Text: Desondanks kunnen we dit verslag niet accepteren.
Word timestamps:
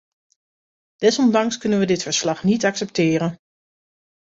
Desondanks 0.97 1.57
kunnen 1.57 1.79
we 1.79 1.85
dit 1.85 2.03
verslag 2.03 2.43
niet 2.43 2.65
accepteren. 2.65 3.37